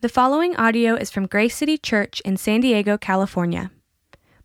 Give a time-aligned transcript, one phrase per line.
[0.00, 3.72] The following audio is from Grace City Church in San Diego, California.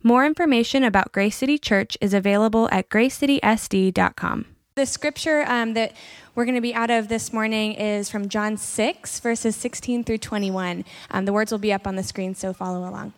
[0.02, 4.46] More information about Grace City Church is available at gracecitysd.com.
[4.74, 5.92] The scripture um, that
[6.34, 10.18] we're going to be out of this morning is from John 6, verses 16 through
[10.18, 10.84] 21.
[11.12, 13.12] Um, the words will be up on the screen, so follow along.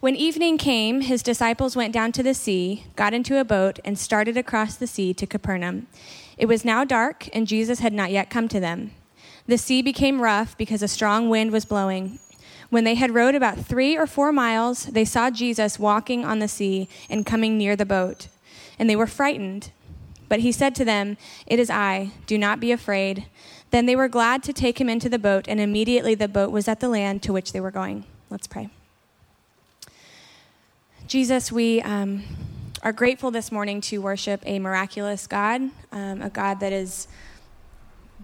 [0.00, 3.96] When evening came, his disciples went down to the sea, got into a boat, and
[3.96, 5.86] started across the sea to Capernaum.
[6.36, 8.90] It was now dark, and Jesus had not yet come to them.
[9.48, 12.18] The sea became rough because a strong wind was blowing.
[12.68, 16.48] When they had rowed about three or four miles, they saw Jesus walking on the
[16.48, 18.28] sea and coming near the boat.
[18.78, 19.70] And they were frightened.
[20.28, 23.24] But he said to them, It is I, do not be afraid.
[23.70, 26.68] Then they were glad to take him into the boat, and immediately the boat was
[26.68, 28.04] at the land to which they were going.
[28.28, 28.68] Let's pray.
[31.06, 32.22] Jesus, we um,
[32.82, 37.08] are grateful this morning to worship a miraculous God, um, a God that is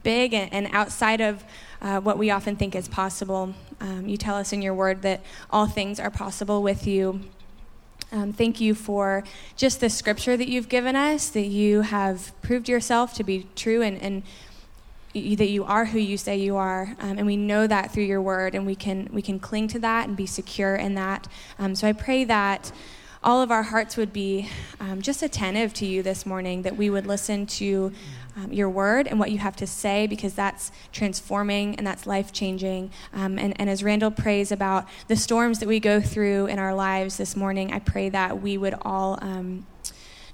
[0.04, 1.42] big and, outside of
[1.82, 3.54] uh, what we often think is possible.
[3.80, 7.20] Um, you tell us in your word that all things are possible with you.
[8.12, 9.24] Um, thank you for
[9.56, 13.82] just the scripture that you've given us, that you have proved yourself to be true
[13.82, 14.22] and, and
[15.14, 18.20] that you are who you say you are, um, and we know that through your
[18.20, 21.28] word, and we can we can cling to that and be secure in that.
[21.58, 22.72] Um, so I pray that
[23.24, 26.90] all of our hearts would be um, just attentive to you this morning, that we
[26.90, 27.90] would listen to
[28.36, 32.32] um, your word and what you have to say because that's transforming and that's life
[32.32, 32.90] changing.
[33.12, 36.74] Um, and, and as Randall prays about the storms that we go through in our
[36.74, 39.66] lives this morning, I pray that we would all um,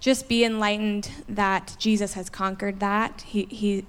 [0.00, 3.22] just be enlightened that Jesus has conquered that.
[3.22, 3.86] He, he,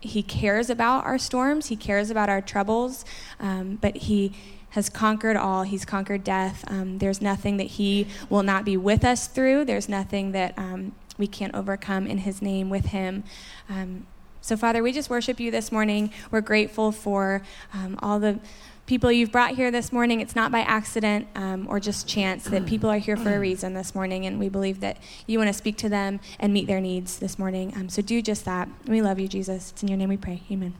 [0.00, 3.04] he cares about our storms, He cares about our troubles,
[3.40, 4.32] um, but He
[4.74, 5.62] has conquered all.
[5.62, 6.64] He's conquered death.
[6.66, 9.66] Um, there's nothing that He will not be with us through.
[9.66, 13.22] There's nothing that um, we can't overcome in His name with Him.
[13.68, 14.08] Um,
[14.40, 16.12] so, Father, we just worship you this morning.
[16.32, 18.40] We're grateful for um, all the
[18.84, 20.20] people you've brought here this morning.
[20.20, 23.74] It's not by accident um, or just chance that people are here for a reason
[23.74, 24.96] this morning, and we believe that
[25.28, 27.72] you want to speak to them and meet their needs this morning.
[27.76, 28.68] Um, so, do just that.
[28.88, 29.70] We love you, Jesus.
[29.70, 30.42] It's in your name we pray.
[30.50, 30.74] Amen.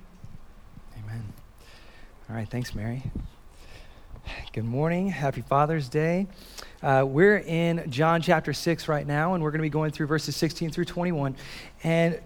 [0.98, 1.32] Amen.
[2.28, 2.48] All right.
[2.48, 3.04] Thanks, Mary.
[4.52, 5.08] Good morning.
[5.08, 6.26] Happy Father's Day.
[6.82, 10.06] Uh, we're in John chapter 6 right now, and we're going to be going through
[10.06, 11.36] verses 16 through 21.
[11.82, 12.20] And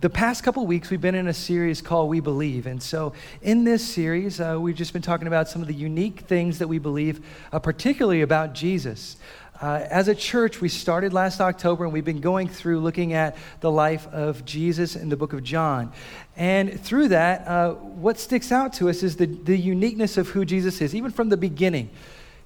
[0.00, 2.66] the past couple weeks, we've been in a series called We Believe.
[2.66, 6.20] And so, in this series, uh, we've just been talking about some of the unique
[6.20, 9.16] things that we believe, uh, particularly about Jesus.
[9.60, 13.36] Uh, as a church, we started last October and we've been going through looking at
[13.60, 15.92] the life of Jesus in the book of John.
[16.36, 20.44] And through that, uh, what sticks out to us is the, the uniqueness of who
[20.44, 21.90] Jesus is, even from the beginning.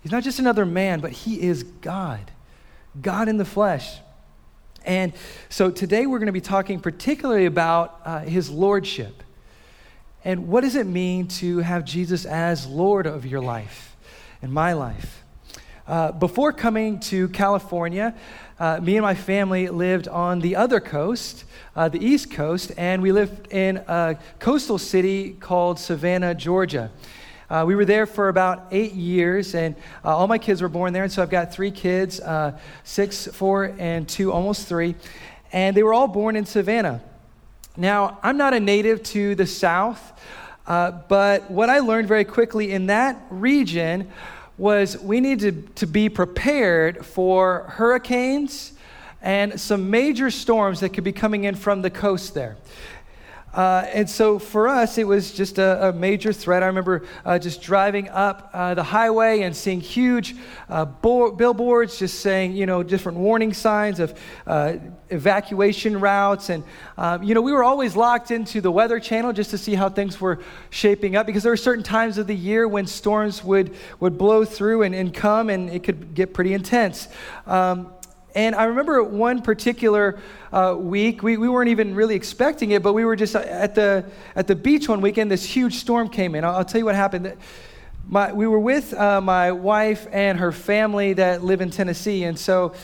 [0.02, 2.30] He's not just another man, but he is God,
[3.00, 3.98] God in the flesh.
[4.86, 5.12] And
[5.50, 9.22] so today we're going to be talking particularly about uh, his lordship.
[10.24, 13.96] And what does it mean to have Jesus as Lord of your life
[14.40, 15.21] and my life?
[15.88, 18.14] Uh, before coming to California,
[18.60, 21.44] uh, me and my family lived on the other coast,
[21.74, 26.88] uh, the East Coast, and we lived in a coastal city called Savannah, Georgia.
[27.50, 30.92] Uh, we were there for about eight years, and uh, all my kids were born
[30.92, 31.02] there.
[31.02, 32.20] And so I've got three kids
[32.84, 34.94] six, four, and two, almost three.
[35.52, 37.02] And they were all born in Savannah.
[37.76, 40.12] Now, I'm not a native to the South,
[40.64, 44.12] but what I learned very quickly in that region
[44.58, 48.72] was we needed to be prepared for hurricanes
[49.22, 52.56] and some major storms that could be coming in from the coast there.
[53.52, 56.62] Uh, and so for us, it was just a, a major threat.
[56.62, 60.34] I remember uh, just driving up uh, the highway and seeing huge
[60.70, 64.76] uh, bo- billboards just saying, you know, different warning signs of uh,
[65.10, 66.48] evacuation routes.
[66.48, 66.64] And,
[66.96, 69.90] um, you know, we were always locked into the Weather Channel just to see how
[69.90, 70.40] things were
[70.70, 74.44] shaping up because there were certain times of the year when storms would, would blow
[74.46, 77.08] through and, and come and it could get pretty intense.
[77.46, 77.92] Um,
[78.34, 80.18] and I remember one particular
[80.52, 84.04] uh, week, we, we weren't even really expecting it, but we were just at the,
[84.34, 85.30] at the beach one weekend.
[85.30, 86.44] This huge storm came in.
[86.44, 87.36] I'll, I'll tell you what happened.
[88.08, 92.24] My, we were with uh, my wife and her family that live in Tennessee.
[92.24, 92.74] And so,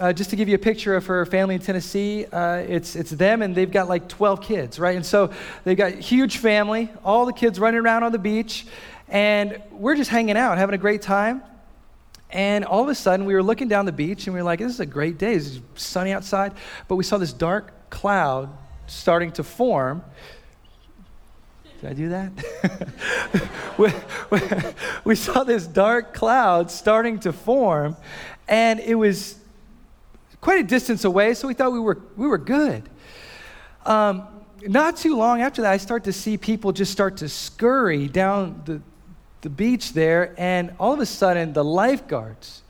[0.00, 3.10] uh, just to give you a picture of her family in Tennessee, uh, it's, it's
[3.10, 4.94] them and they've got like 12 kids, right?
[4.96, 5.32] And so
[5.64, 8.66] they've got huge family, all the kids running around on the beach,
[9.08, 11.42] and we're just hanging out, having a great time.
[12.30, 14.58] And all of a sudden, we were looking down the beach and we were like,
[14.58, 15.34] this is a great day.
[15.34, 16.52] It's sunny outside.
[16.86, 18.50] But we saw this dark cloud
[18.86, 20.02] starting to form.
[21.80, 22.32] Did I do that?
[23.78, 23.92] we,
[24.30, 24.40] we,
[25.04, 27.96] we, saw this dark cloud starting to form,
[28.48, 29.38] and it was
[30.40, 32.82] quite a distance away, so we thought we were, we were good.
[33.86, 34.26] Um,
[34.62, 38.60] not too long after that, I start to see people just start to scurry down
[38.64, 38.80] the,
[39.40, 42.62] the beach there, and all of a sudden, the lifeguards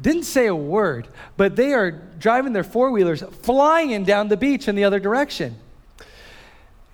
[0.00, 4.68] didn't say a word, but they are driving their four wheelers, flying down the beach
[4.68, 5.56] in the other direction.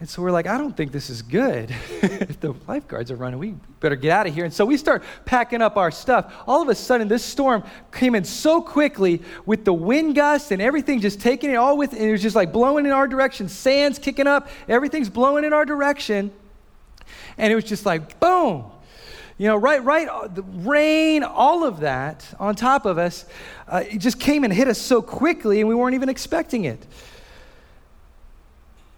[0.00, 1.74] And so we're like, I don't think this is good.
[2.02, 4.44] if the lifeguards are running, we better get out of here.
[4.44, 6.34] And so we start packing up our stuff.
[6.46, 7.62] All of a sudden, this storm
[7.92, 11.92] came in so quickly with the wind gusts and everything just taking it all with,
[11.92, 13.48] and it was just like blowing in our direction.
[13.48, 16.32] Sand's kicking up, everything's blowing in our direction.
[17.38, 18.64] And it was just like, boom,
[19.36, 23.24] you know, right, right, uh, the rain, all of that on top of us,
[23.66, 26.86] uh, it just came and hit us so quickly, and we weren't even expecting it.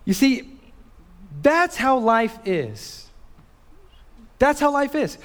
[0.05, 0.59] You see,
[1.43, 3.07] that's how life is.
[4.39, 5.17] That's how life is.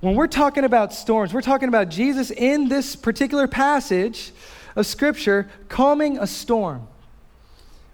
[0.00, 4.32] When we're talking about storms, we're talking about Jesus in this particular passage
[4.76, 6.86] of Scripture calming a storm.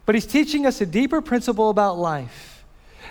[0.07, 2.50] But he's teaching us a deeper principle about life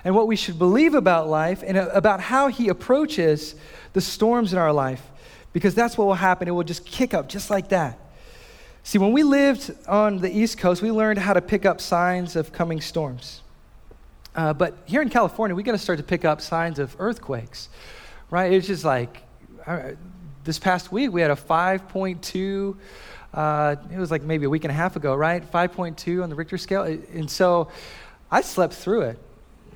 [0.04, 3.56] and what we should believe about life and about how He approaches
[3.94, 5.01] the storms in our life,
[5.54, 6.48] because that's what will happen.
[6.48, 8.00] It will just kick up just like that.
[8.84, 12.36] See, when we lived on the East Coast, we learned how to pick up signs
[12.36, 13.42] of coming storms.
[14.36, 17.69] Uh, but here in California, we got to start to pick up signs of earthquakes,
[18.30, 18.54] right?
[18.54, 19.24] It's just like
[19.66, 19.92] uh,
[20.44, 22.75] this past week we had a 5.2.
[23.34, 25.44] Uh, it was like maybe a week and a half ago, right?
[25.52, 27.69] 5.2 on the Richter scale, and so
[28.31, 29.19] I slept through it.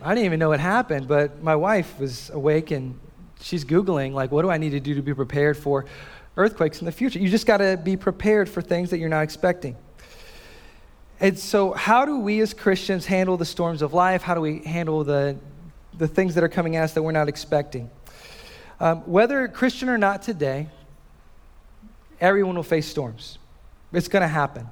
[0.03, 2.99] I didn't even know what happened, but my wife was awake and
[3.39, 5.85] she's Googling, like, what do I need to do to be prepared for
[6.35, 7.19] earthquakes in the future?
[7.19, 9.77] You just got to be prepared for things that you're not expecting.
[11.21, 14.21] And so, how do we as Christians handle the storms of life?
[14.21, 15.37] How do we handle the,
[15.97, 17.89] the things that are coming at us that we're not expecting?
[18.81, 20.67] Um, whether Christian or not today,
[22.19, 23.37] everyone will face storms.
[23.93, 24.67] It's going to happen.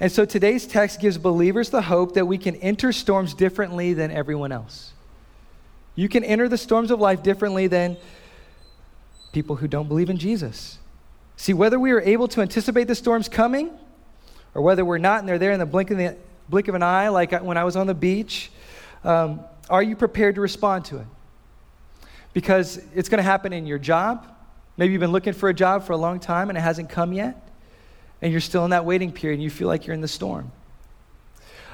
[0.00, 4.10] And so today's text gives believers the hope that we can enter storms differently than
[4.10, 4.92] everyone else.
[5.96, 7.96] You can enter the storms of life differently than
[9.32, 10.78] people who don't believe in Jesus.
[11.36, 13.70] See, whether we are able to anticipate the storms coming
[14.54, 16.16] or whether we're not and they're there in the blink of, the,
[16.48, 18.52] blink of an eye, like when I was on the beach,
[19.02, 21.06] um, are you prepared to respond to it?
[22.32, 24.26] Because it's going to happen in your job.
[24.76, 27.12] Maybe you've been looking for a job for a long time and it hasn't come
[27.12, 27.47] yet
[28.20, 30.50] and you're still in that waiting period and you feel like you're in the storm.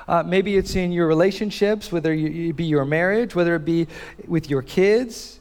[0.07, 3.87] Uh, maybe it's in your relationships, whether it be your marriage, whether it be
[4.27, 5.39] with your kids.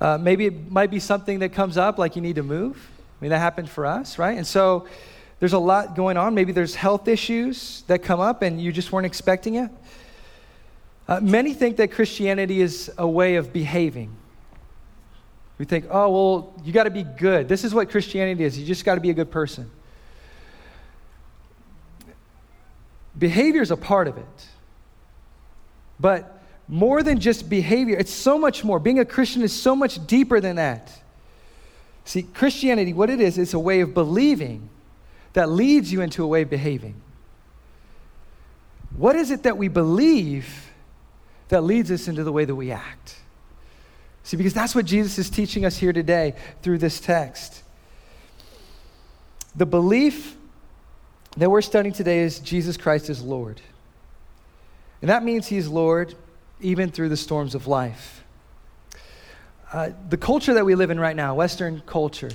[0.00, 2.76] Uh, maybe it might be something that comes up like you need to move.
[3.20, 4.36] I mean, that happened for us, right?
[4.36, 4.88] And so
[5.38, 6.34] there's a lot going on.
[6.34, 9.70] Maybe there's health issues that come up and you just weren't expecting it.
[11.06, 14.16] Uh, many think that Christianity is a way of behaving.
[15.58, 17.48] We think, oh, well, you got to be good.
[17.48, 18.58] This is what Christianity is.
[18.58, 19.70] You just got to be a good person.
[23.18, 24.48] Behavior is a part of it.
[26.00, 28.78] But more than just behavior, it's so much more.
[28.78, 30.90] Being a Christian is so much deeper than that.
[32.04, 34.68] See, Christianity, what it is, it's a way of believing
[35.32, 36.94] that leads you into a way of behaving.
[38.96, 40.72] What is it that we believe
[41.48, 43.16] that leads us into the way that we act?
[44.22, 47.62] See, because that's what Jesus is teaching us here today through this text.
[49.54, 50.36] The belief
[51.36, 53.60] that we're studying today is Jesus Christ is Lord.
[55.00, 56.14] And that means He's Lord
[56.60, 58.24] even through the storms of life.
[59.72, 62.30] Uh, the culture that we live in right now, Western culture,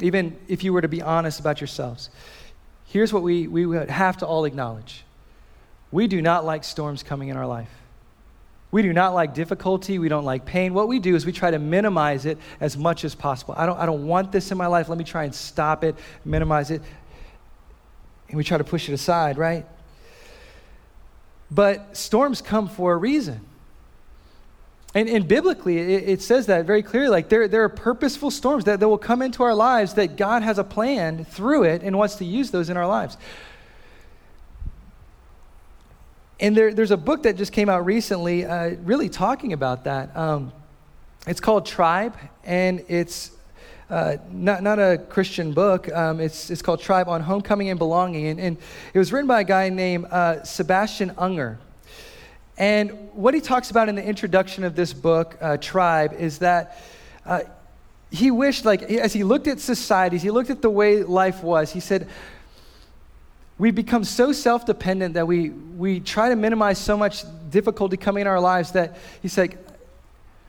[0.00, 2.08] even if you were to be honest about yourselves,
[2.86, 5.04] here's what we, we would have to all acknowledge
[5.90, 7.68] we do not like storms coming in our life.
[8.70, 9.98] We do not like difficulty.
[9.98, 10.72] We don't like pain.
[10.72, 13.54] What we do is we try to minimize it as much as possible.
[13.58, 14.88] I don't, I don't want this in my life.
[14.88, 15.94] Let me try and stop it,
[16.24, 16.80] minimize it
[18.32, 19.66] and we try to push it aside, right?
[21.50, 23.42] But storms come for a reason.
[24.94, 27.10] And, and biblically, it, it, says that very clearly.
[27.10, 30.42] Like there, there are purposeful storms that, that will come into our lives that God
[30.42, 33.18] has a plan through it and wants to use those in our lives.
[36.40, 40.16] And there, there's a book that just came out recently, uh, really talking about that.
[40.16, 40.52] Um,
[41.26, 43.30] it's called Tribe, and it's
[43.92, 45.92] uh, not, not a Christian book.
[45.92, 48.28] Um, it's, it's called Tribe on Homecoming and Belonging.
[48.28, 48.56] And, and
[48.94, 51.58] it was written by a guy named uh, Sebastian Junger.
[52.56, 56.78] And what he talks about in the introduction of this book, uh, Tribe, is that
[57.26, 57.40] uh,
[58.10, 61.70] he wished, like, as he looked at societies, he looked at the way life was,
[61.70, 62.08] he said,
[63.58, 68.22] we become so self dependent that we, we try to minimize so much difficulty coming
[68.22, 69.58] in our lives that he said,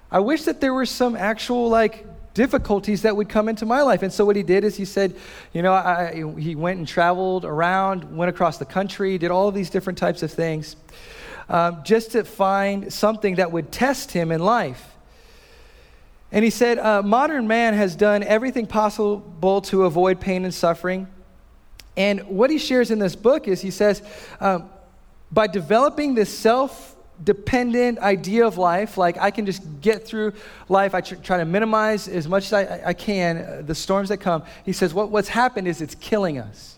[0.09, 4.01] I wish that there were some actual, like, difficulties that would come into my life.
[4.03, 5.15] And so what he did is he said,
[5.53, 9.55] you know, I, he went and traveled around, went across the country, did all of
[9.55, 10.75] these different types of things
[11.49, 14.95] um, just to find something that would test him in life.
[16.31, 21.07] And he said, uh, modern man has done everything possible to avoid pain and suffering.
[21.95, 24.01] And what he shares in this book is he says,
[24.39, 24.69] um,
[25.31, 26.92] by developing this self
[27.24, 30.34] dependent idea of life, like I can just get through
[30.70, 34.10] life, I tr- try to minimize as much as I, I can uh, the storms
[34.10, 34.43] that come.
[34.65, 36.77] He says, what, what's happened is it's killing us.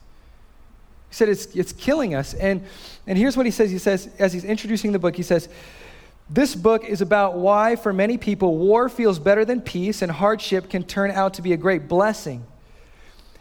[1.09, 2.33] He said, it's, it's killing us.
[2.33, 2.63] And,
[3.07, 5.49] and here's what he says He says, as he's introducing the book, he says,
[6.29, 10.69] this book is about why, for many people, war feels better than peace and hardship
[10.69, 12.45] can turn out to be a great blessing.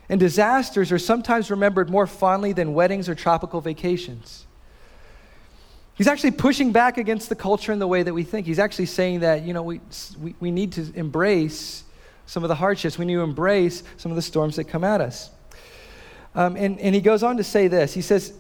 [0.09, 4.47] And disasters are sometimes remembered more fondly than weddings or tropical vacations.
[5.97, 8.47] He's actually pushing back against the culture and the way that we think.
[8.47, 9.81] He's actually saying that, you know, we,
[10.21, 11.85] we, we need to embrace
[12.27, 12.99] some of the hardships.
[12.99, 15.31] We need to embrace some of the storms that come at us.
[16.35, 17.95] Um, and, and he goes on to say this.
[17.95, 18.33] He says,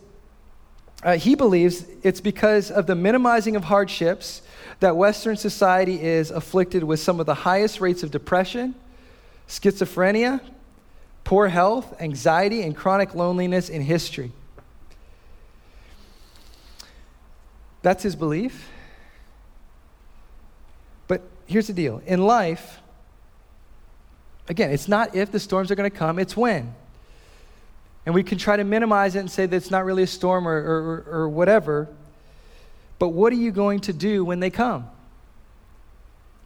[1.05, 4.43] uh, he believes it's because of the minimizing of hardships
[4.81, 8.75] that Western society is afflicted with some of the highest rates of depression,
[9.47, 10.41] schizophrenia,
[11.23, 14.33] poor health, anxiety, and chronic loneliness in history.
[17.85, 18.71] That's his belief.
[21.07, 22.81] But here's the deal in life,
[24.49, 26.75] again, it's not if the storms are going to come, it's when.
[28.07, 30.49] And we can try to minimize it and say that it's not really a storm
[30.49, 31.89] or, or, or whatever.
[32.99, 34.89] But what are you going to do when they come?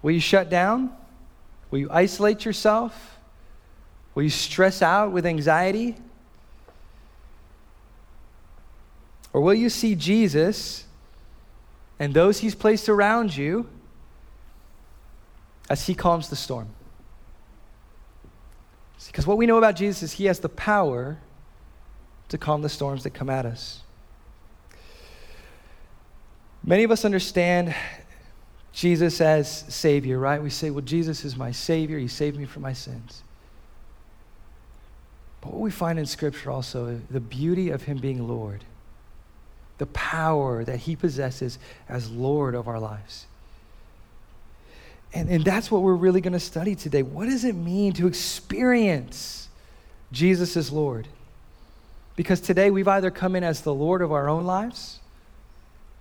[0.02, 0.92] Will you shut down?
[1.71, 3.16] Will you isolate yourself?
[4.16, 5.95] Will you stress out with anxiety?
[9.33, 10.85] Or will you see Jesus
[11.99, 13.69] and those he's placed around you
[15.69, 16.69] as he calms the storm?
[19.07, 21.19] Because what we know about Jesus is he has the power
[22.28, 23.81] to calm the storms that come at us.
[26.64, 27.75] Many of us understand
[28.73, 30.43] Jesus as Savior, right?
[30.43, 31.99] We say, well, Jesus is my Savior.
[31.99, 33.23] He saved me from my sins.
[35.40, 38.64] But what we find in Scripture also, the beauty of Him being Lord,
[39.78, 41.58] the power that He possesses
[41.88, 43.26] as Lord of our lives.
[45.14, 47.02] And, and that's what we're really going to study today.
[47.02, 49.49] What does it mean to experience
[50.12, 51.08] Jesus as Lord?
[52.14, 54.99] Because today we've either come in as the Lord of our own lives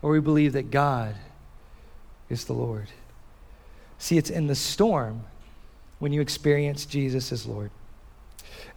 [0.01, 1.15] or we believe that God
[2.29, 2.87] is the Lord.
[3.97, 5.21] See, it's in the storm
[5.99, 7.71] when you experience Jesus as Lord.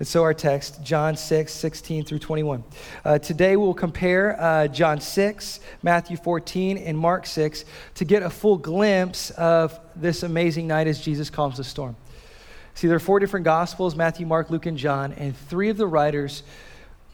[0.00, 2.64] And so our text, John 6, 16 through 21.
[3.04, 7.66] Uh, today we'll compare uh, John 6, Matthew 14, and Mark 6
[7.96, 11.96] to get a full glimpse of this amazing night as Jesus calms the storm.
[12.72, 15.86] See, there are four different Gospels Matthew, Mark, Luke, and John, and three of the
[15.86, 16.44] writers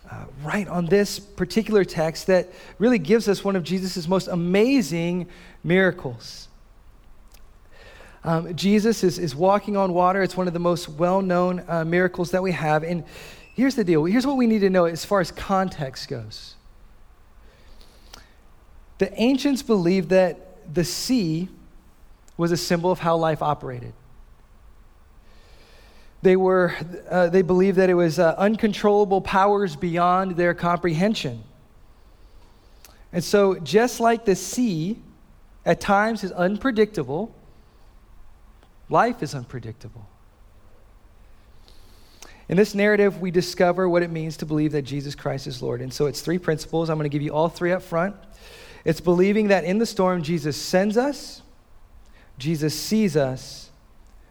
[0.08, 5.26] uh, write on this particular text that really gives us one of Jesus' most amazing
[5.64, 6.45] miracles.
[8.26, 10.21] Um, Jesus is, is walking on water.
[10.21, 12.83] It's one of the most well known uh, miracles that we have.
[12.83, 13.04] And
[13.54, 16.56] here's the deal here's what we need to know as far as context goes.
[18.99, 21.49] The ancients believed that the sea
[22.37, 23.92] was a symbol of how life operated.
[26.23, 26.75] They, were,
[27.09, 31.45] uh, they believed that it was uh, uncontrollable powers beyond their comprehension.
[33.12, 34.99] And so, just like the sea
[35.64, 37.33] at times is unpredictable,
[38.88, 40.06] life is unpredictable.
[42.48, 45.80] In this narrative, we discover what it means to believe that Jesus Christ is Lord.
[45.80, 46.88] And so it's three principles.
[46.88, 48.14] I'm going to give you all three up front.
[48.84, 51.42] It's believing that in the storm, Jesus sends us,
[52.38, 53.70] Jesus sees us,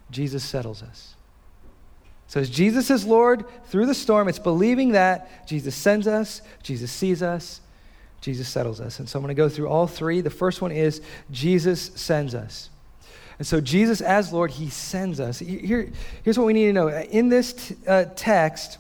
[0.10, 1.16] Jesus settles us.
[2.28, 6.92] So as Jesus is Lord through the storm, it's believing that Jesus sends us, Jesus
[6.92, 7.60] sees us,
[8.22, 9.00] Jesus settles us.
[9.00, 10.22] And so I'm going to go through all three.
[10.22, 12.70] The first one is Jesus sends us.
[13.38, 15.40] And so Jesus as Lord, he sends us.
[15.40, 15.92] Here,
[16.24, 16.88] here's what we need to know.
[16.88, 18.78] In this t- uh, text,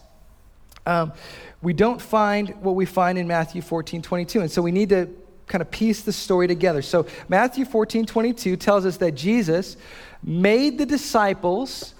[0.85, 1.13] um,
[1.61, 4.41] we don't find what we find in Matthew 14, 22.
[4.41, 5.09] And so we need to
[5.47, 6.81] kind of piece the story together.
[6.81, 9.77] So Matthew 14, 22 tells us that Jesus
[10.23, 11.93] made the disciples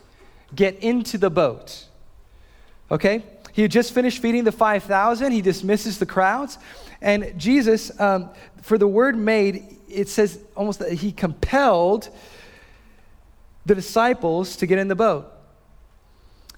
[0.54, 1.86] get into the boat.
[2.90, 3.24] Okay?
[3.52, 5.32] He had just finished feeding the 5,000.
[5.32, 6.58] He dismisses the crowds.
[7.02, 8.30] And Jesus, um,
[8.62, 12.10] for the word made, it says almost that he compelled
[13.66, 15.32] the disciples to get in the boat.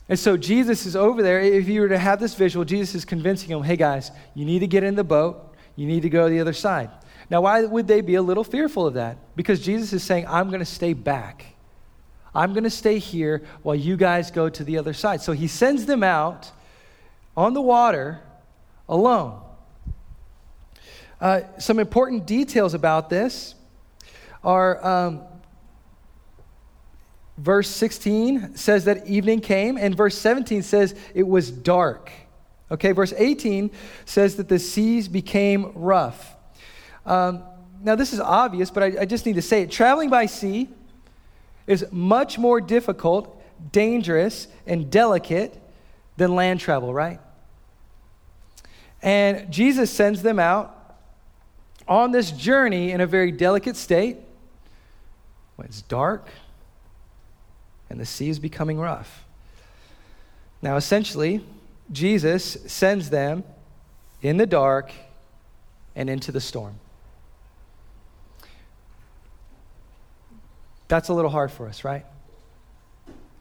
[0.10, 1.40] And so Jesus is over there.
[1.40, 4.60] If you were to have this visual, Jesus is convincing them, hey guys, you need
[4.60, 5.56] to get in the boat.
[5.76, 6.90] You need to go to the other side.
[7.30, 9.18] Now, why would they be a little fearful of that?
[9.36, 11.46] Because Jesus is saying, I'm going to stay back.
[12.34, 15.22] I'm going to stay here while you guys go to the other side.
[15.22, 16.52] So he sends them out
[17.36, 18.22] on the water
[18.88, 19.42] alone.
[21.20, 23.56] Uh, some important details about this
[24.44, 25.22] are um,
[27.38, 32.12] verse 16 says that evening came, and verse 17 says it was dark.
[32.70, 33.72] Okay, verse 18
[34.06, 36.36] says that the seas became rough.
[37.06, 37.44] Um,
[37.82, 39.72] now, this is obvious, but I, I just need to say it.
[39.72, 40.68] Traveling by sea
[41.68, 43.42] is much more difficult,
[43.72, 45.62] dangerous, and delicate
[46.18, 47.20] than land travel, right?
[49.02, 50.74] And Jesus sends them out
[51.88, 54.18] on this journey in a very delicate state
[55.56, 56.28] when it's dark
[57.90, 59.24] and the sea is becoming rough.
[60.62, 61.44] Now, essentially,
[61.92, 63.44] Jesus sends them
[64.22, 64.92] in the dark
[65.96, 66.76] and into the storm.
[70.88, 72.06] That's a little hard for us, right?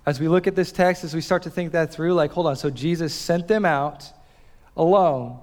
[0.04, 2.46] As we look at this text, as we start to think that through, like, hold
[2.46, 4.04] on, so Jesus sent them out
[4.76, 5.38] alone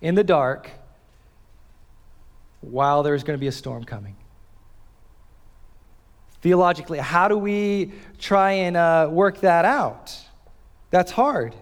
[0.00, 0.70] in the dark
[2.60, 4.16] while there's going to be a storm coming.
[6.42, 10.16] Theologically, how do we try and uh, work that out?
[10.90, 11.54] That's hard.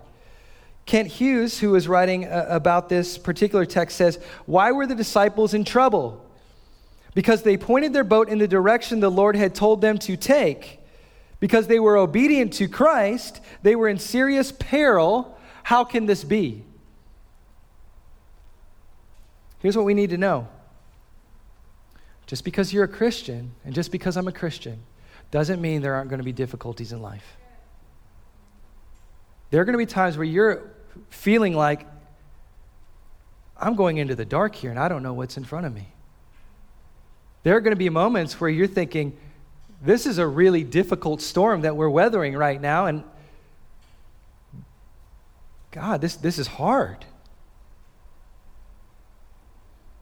[0.86, 5.54] Kent Hughes, who is writing uh, about this particular text, says, Why were the disciples
[5.54, 6.26] in trouble?
[7.14, 10.80] Because they pointed their boat in the direction the Lord had told them to take.
[11.40, 15.38] Because they were obedient to Christ, they were in serious peril.
[15.62, 16.64] How can this be?
[19.60, 20.48] Here's what we need to know
[22.30, 24.78] just because you're a Christian and just because I'm a Christian
[25.32, 27.36] doesn't mean there aren't going to be difficulties in life.
[29.50, 30.70] There are going to be times where you're
[31.08, 31.88] feeling like,
[33.56, 35.88] I'm going into the dark here and I don't know what's in front of me.
[37.42, 39.16] There are going to be moments where you're thinking,
[39.82, 43.02] this is a really difficult storm that we're weathering right now, and
[45.72, 47.04] God, this, this is hard.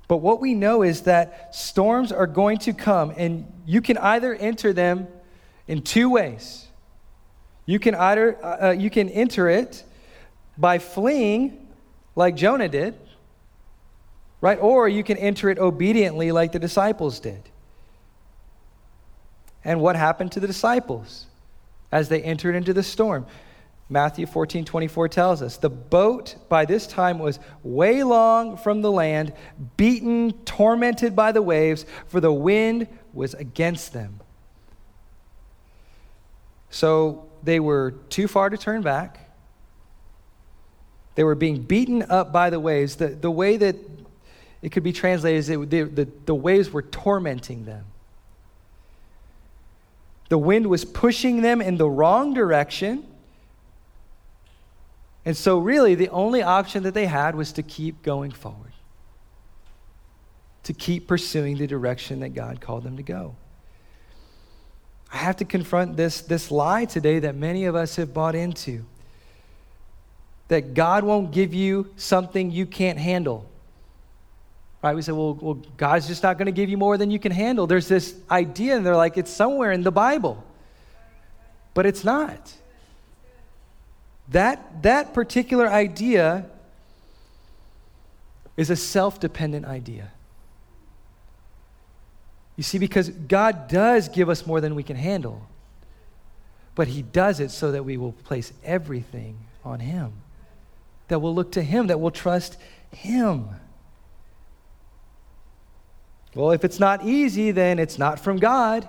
[0.08, 4.34] But what we know is that storms are going to come, and you can either
[4.34, 5.06] enter them
[5.66, 6.66] in two ways.
[7.66, 9.84] You can either uh, uh, you can enter it
[10.56, 11.68] by fleeing,
[12.16, 12.94] like Jonah did,
[14.40, 14.58] right?
[14.58, 17.42] Or you can enter it obediently, like the disciples did.
[19.62, 21.26] And what happened to the disciples
[21.92, 23.26] as they entered into the storm?
[23.90, 28.92] Matthew 14, 24 tells us the boat by this time was way long from the
[28.92, 29.32] land,
[29.78, 34.20] beaten, tormented by the waves, for the wind was against them.
[36.68, 39.30] So they were too far to turn back.
[41.14, 42.96] They were being beaten up by the waves.
[42.96, 43.76] The, the way that
[44.60, 47.86] it could be translated is that the, the, the waves were tormenting them.
[50.28, 53.06] The wind was pushing them in the wrong direction
[55.28, 58.72] and so, really, the only option that they had was to keep going forward,
[60.62, 63.36] to keep pursuing the direction that God called them to go.
[65.12, 68.86] I have to confront this, this lie today that many of us have bought into
[70.48, 73.50] that God won't give you something you can't handle.
[74.82, 74.96] Right?
[74.96, 77.32] We say, well, well God's just not going to give you more than you can
[77.32, 77.66] handle.
[77.66, 80.42] There's this idea, and they're like, it's somewhere in the Bible.
[81.74, 82.50] But it's not.
[84.30, 86.46] That, that particular idea
[88.56, 90.10] is a self dependent idea.
[92.56, 95.46] You see, because God does give us more than we can handle,
[96.74, 100.12] but He does it so that we will place everything on Him,
[101.06, 102.58] that we'll look to Him, that we'll trust
[102.90, 103.48] Him.
[106.34, 108.88] Well, if it's not easy, then it's not from God.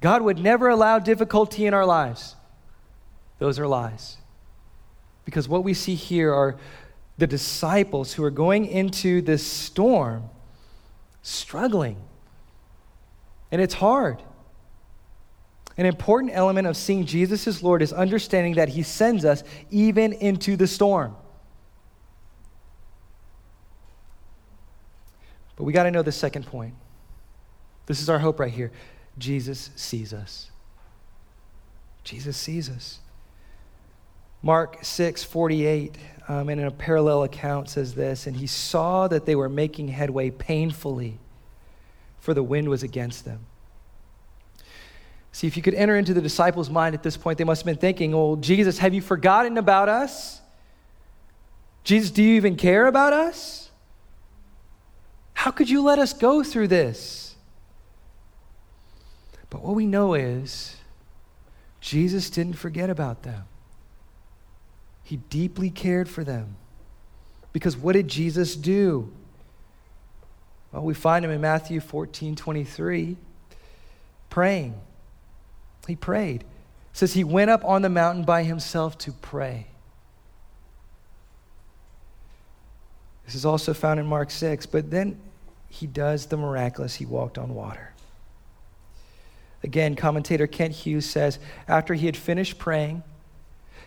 [0.00, 2.36] God would never allow difficulty in our lives.
[3.38, 4.18] Those are lies.
[5.26, 6.56] Because what we see here are
[7.18, 10.30] the disciples who are going into this storm
[11.20, 11.96] struggling.
[13.50, 14.22] And it's hard.
[15.76, 20.14] An important element of seeing Jesus as Lord is understanding that He sends us even
[20.14, 21.14] into the storm.
[25.56, 26.74] But we got to know the second point.
[27.86, 28.72] This is our hope right here.
[29.18, 30.50] Jesus sees us.
[32.04, 33.00] Jesus sees us.
[34.46, 39.26] Mark 6 48, um, and in a parallel account, says this And he saw that
[39.26, 41.18] they were making headway painfully,
[42.20, 43.40] for the wind was against them.
[45.32, 47.66] See, if you could enter into the disciples' mind at this point, they must have
[47.66, 50.40] been thinking, Oh, Jesus, have you forgotten about us?
[51.82, 53.72] Jesus, do you even care about us?
[55.34, 57.34] How could you let us go through this?
[59.50, 60.76] But what we know is
[61.80, 63.46] Jesus didn't forget about them.
[65.06, 66.56] He deeply cared for them.
[67.52, 69.12] Because what did Jesus do?
[70.72, 73.16] Well, we find him in Matthew 14 23,
[74.28, 74.74] praying.
[75.86, 76.40] He prayed.
[76.40, 76.46] It
[76.92, 79.68] says he went up on the mountain by himself to pray.
[83.26, 84.66] This is also found in Mark 6.
[84.66, 85.20] But then
[85.68, 86.96] he does the miraculous.
[86.96, 87.92] He walked on water.
[89.62, 91.38] Again, commentator Kent Hughes says
[91.68, 93.04] after he had finished praying,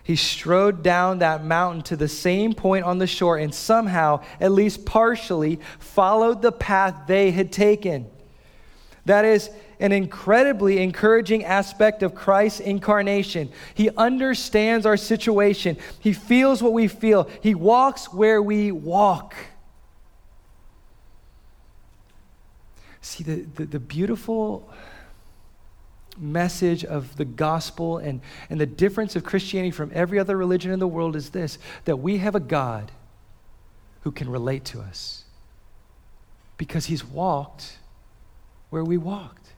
[0.02, 4.52] he strode down that mountain to the same point on the shore and somehow, at
[4.52, 8.10] least partially, followed the path they had taken.
[9.04, 13.50] That is an incredibly encouraging aspect of Christ's incarnation.
[13.74, 19.34] He understands our situation, He feels what we feel, He walks where we walk.
[23.02, 24.70] See, the, the, the beautiful
[26.20, 30.78] message of the gospel and, and the difference of Christianity from every other religion in
[30.78, 32.92] the world is this that we have a God
[34.02, 35.24] who can relate to us
[36.56, 37.78] because he's walked
[38.70, 39.48] where we walked.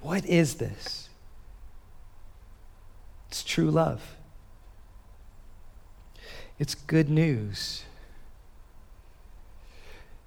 [0.00, 1.08] What is this?
[3.28, 4.16] It's true love.
[6.58, 7.84] It's good news.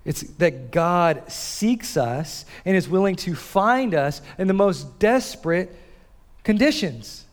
[0.05, 5.75] It's that God seeks us and is willing to find us in the most desperate
[6.43, 7.25] conditions.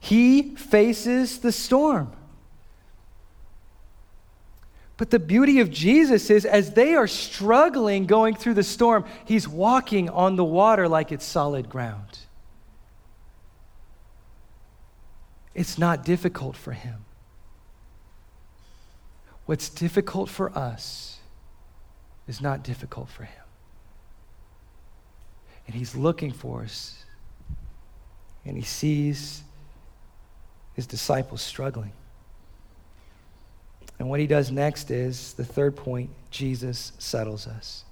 [0.00, 2.12] He faces the storm.
[4.96, 9.48] But the beauty of Jesus is, as they are struggling going through the storm, he's
[9.48, 12.18] walking on the water like it's solid ground.
[15.54, 17.04] It's not difficult for him.
[19.46, 21.18] What's difficult for us
[22.28, 23.42] is not difficult for him.
[25.66, 27.04] And he's looking for us,
[28.44, 29.42] and he sees
[30.74, 31.92] his disciples struggling.
[33.98, 37.84] And what he does next is the third point Jesus settles us.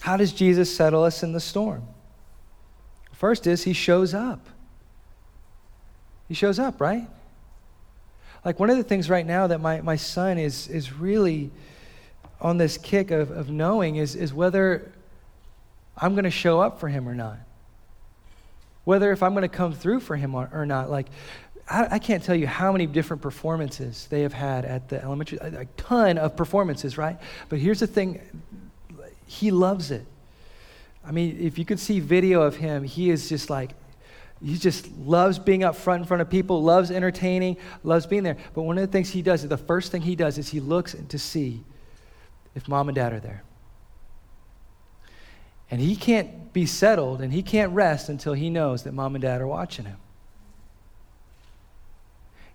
[0.00, 1.82] How does Jesus settle us in the storm?
[3.12, 4.46] First is he shows up.
[6.28, 7.08] He shows up, right?
[8.44, 11.50] Like one of the things right now that my, my son is, is really
[12.40, 14.92] on this kick of, of knowing is, is whether
[15.96, 17.38] I'm going to show up for him or not.
[18.84, 20.90] Whether if I'm going to come through for him or, or not.
[20.90, 21.06] Like,
[21.70, 25.38] I, I, can't tell you how many different performances they have had at the elementary,
[25.38, 27.16] a, a ton of performances, right?
[27.48, 28.20] But here's the thing
[29.26, 30.04] he loves it.
[31.04, 33.70] I mean, if you could see video of him, he is just like
[34.44, 38.36] he just loves being up front in front of people, loves entertaining, loves being there.
[38.54, 40.58] But one of the things he does, is the first thing he does is he
[40.58, 41.62] looks to see
[42.54, 43.44] if mom and dad are there.
[45.70, 49.22] And he can't be settled and he can't rest until he knows that mom and
[49.22, 49.96] dad are watching him.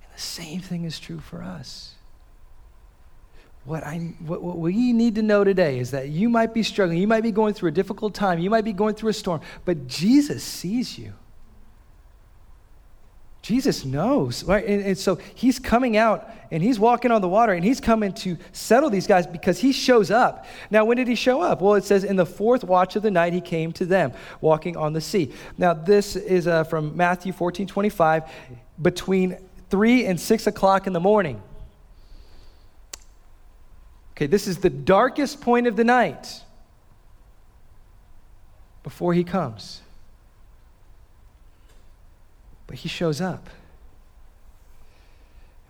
[0.04, 1.94] And the same thing is true for us.
[3.64, 7.00] What, I, what, what we need to know today is that you might be struggling,
[7.00, 9.42] you might be going through a difficult time, you might be going through a storm,
[9.66, 11.14] but Jesus sees you.
[13.48, 14.66] Jesus knows, right?
[14.66, 18.12] And, and, so he's coming out and he's walking on the water and he's coming
[18.16, 20.46] to settle these guys because he shows up.
[20.70, 21.62] Now, when did he show up?
[21.62, 24.76] Well, it says in the fourth watch of the night he came to them walking
[24.76, 25.32] on the sea.
[25.58, 28.24] Now, this is uh, from Matthew 14 25,
[28.82, 29.38] between
[29.70, 31.42] 3 and 6 o'clock in the morning.
[34.12, 36.44] Okay, this is the darkest point of the night
[38.84, 39.84] before he comes.
[42.68, 43.50] But he shows up.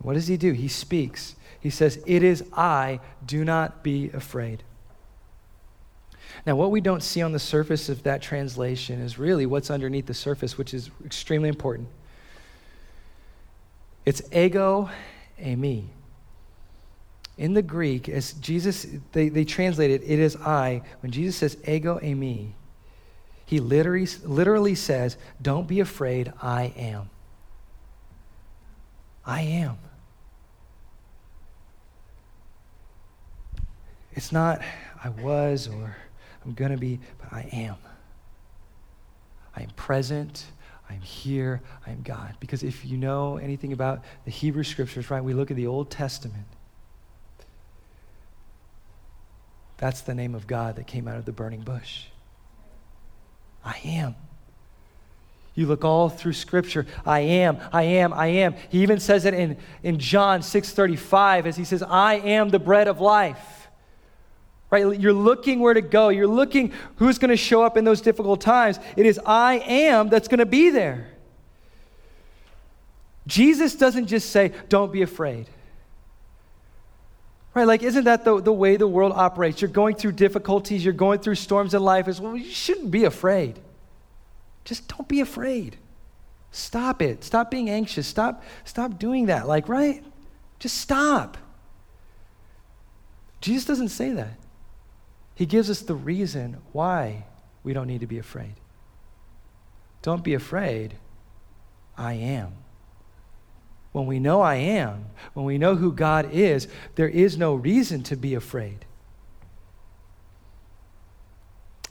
[0.00, 0.52] What does he do?
[0.52, 1.34] He speaks.
[1.60, 4.62] He says, It is I, do not be afraid.
[6.46, 10.06] Now, what we don't see on the surface of that translation is really what's underneath
[10.06, 11.88] the surface, which is extremely important.
[14.04, 14.88] It's ego
[15.40, 15.84] eimi.
[17.36, 20.82] In the Greek, as Jesus, they, they translate it, it is I.
[21.00, 22.52] When Jesus says ego eimi,
[23.48, 27.08] he literally, literally says, Don't be afraid, I am.
[29.24, 29.78] I am.
[34.12, 34.60] It's not
[35.02, 35.96] I was or
[36.44, 37.76] I'm going to be, but I am.
[39.56, 40.44] I am present.
[40.90, 41.62] I'm here.
[41.86, 42.34] I am God.
[42.40, 45.90] Because if you know anything about the Hebrew scriptures, right, we look at the Old
[45.90, 46.44] Testament.
[49.78, 52.08] That's the name of God that came out of the burning bush.
[53.68, 54.14] I am.
[55.54, 56.86] You look all through Scripture.
[57.04, 58.54] I am, I am, I am.
[58.70, 62.88] He even says it in, in John 6:35 as he says, I am the bread
[62.88, 63.68] of life.
[64.70, 64.98] right?
[64.98, 66.08] You're looking where to go.
[66.08, 68.78] You're looking who's going to show up in those difficult times.
[68.96, 71.08] It is I am that's going to be there.
[73.26, 75.48] Jesus doesn't just say, don't be afraid.
[77.58, 77.66] Right?
[77.66, 79.60] Like, isn't that the, the way the world operates?
[79.60, 82.06] You're going through difficulties, you're going through storms in life.
[82.06, 83.58] As well, you shouldn't be afraid.
[84.64, 85.76] Just don't be afraid.
[86.52, 87.24] Stop it.
[87.24, 88.06] Stop being anxious.
[88.06, 89.48] Stop, stop doing that.
[89.48, 90.04] Like, right?
[90.60, 91.36] Just stop.
[93.40, 94.38] Jesus doesn't say that.
[95.34, 97.24] He gives us the reason why
[97.64, 98.54] we don't need to be afraid.
[100.02, 100.94] Don't be afraid.
[101.96, 102.52] I am.
[103.98, 108.04] When we know I am, when we know who God is, there is no reason
[108.04, 108.84] to be afraid.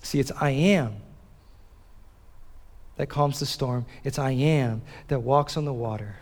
[0.02, 1.02] See, it's I am
[2.96, 6.15] that calms the storm, it's I am that walks on the water.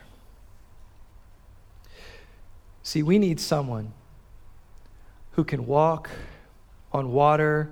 [2.82, 3.94] See, we need someone
[5.34, 6.10] who can walk
[6.94, 7.70] on water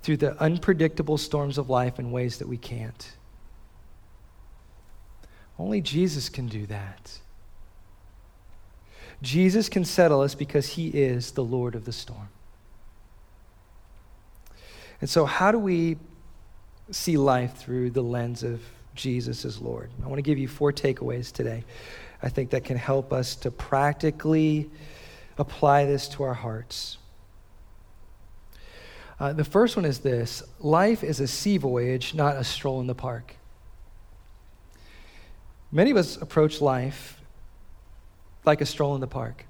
[0.00, 3.12] through the unpredictable storms of life in ways that we can't.
[5.58, 7.20] Only Jesus can do that.
[9.22, 12.28] Jesus can settle us because he is the Lord of the storm.
[15.00, 15.96] And so, how do we
[16.90, 18.62] see life through the lens of
[18.94, 19.90] Jesus as Lord?
[20.02, 21.64] I want to give you four takeaways today.
[22.22, 24.70] I think that can help us to practically
[25.38, 26.98] apply this to our hearts.
[29.18, 32.86] Uh, the first one is this life is a sea voyage, not a stroll in
[32.86, 33.36] the park.
[35.72, 37.15] Many of us approach life
[38.46, 39.44] like a stroll in the park.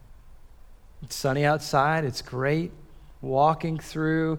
[1.03, 2.73] It's sunny outside, it's great.
[3.21, 4.39] Walking through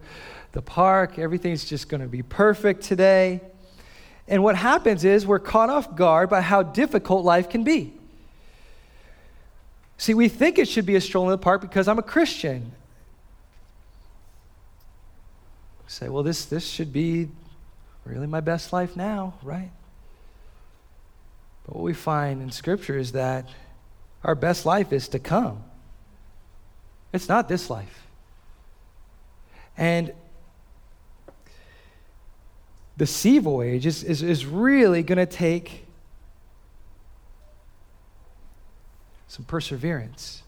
[0.52, 3.42] the park, everything's just going to be perfect today.
[4.28, 7.94] And what happens is we're caught off guard by how difficult life can be.
[9.98, 12.72] See, we think it should be a stroll in the park because I'm a Christian.
[15.88, 17.30] Say, well, this, this should be
[18.06, 19.72] really my best life now, right?
[21.66, 23.48] But what we find in Scripture is that
[24.24, 25.64] our best life is to come.
[27.14, 28.08] It's not this life.
[29.78, 30.12] And
[32.98, 35.86] the sea voyage is, is, is really going to take
[39.28, 40.42] some perseverance.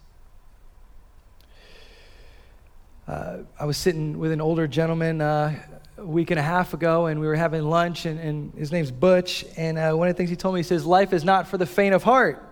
[3.07, 5.55] Uh, I was sitting with an older gentleman uh,
[5.97, 8.91] a week and a half ago, and we were having lunch, and, and his name's
[8.91, 9.45] Butch.
[9.57, 11.57] And uh, one of the things he told me, he says, Life is not for
[11.57, 12.48] the faint of heart.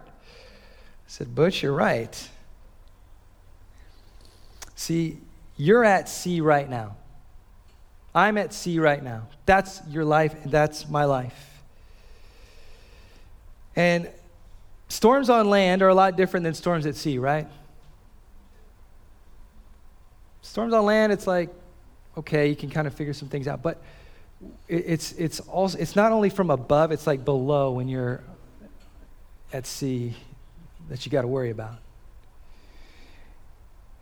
[1.07, 2.29] I said, Butch, you're right.
[4.75, 5.19] See,
[5.55, 6.97] you're at sea right now.
[8.13, 9.27] I'm at sea right now.
[9.45, 11.61] That's your life, that's my life.
[13.75, 14.09] And
[14.89, 17.47] storms on land are a lot different than storms at sea, right?
[20.41, 21.49] Storms on land, it's like,
[22.17, 23.61] okay, you can kind of figure some things out.
[23.61, 23.81] But
[24.67, 28.23] it's, it's, also, it's not only from above, it's like below when you're
[29.53, 30.15] at sea
[30.89, 31.77] that you got to worry about.